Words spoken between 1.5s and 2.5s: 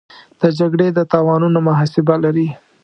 محاسبه لري.